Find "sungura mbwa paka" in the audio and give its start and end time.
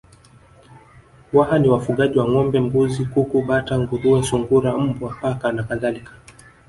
4.23-5.51